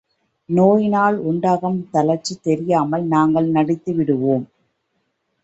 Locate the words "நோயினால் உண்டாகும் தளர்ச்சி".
0.49-2.33